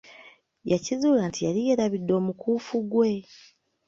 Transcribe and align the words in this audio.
Yakizuula 0.71 1.21
nti 1.29 1.39
yali 1.45 1.59
yeerabbidde 1.67 2.13
omukuufu 2.19 2.75
gwe! 2.91 3.09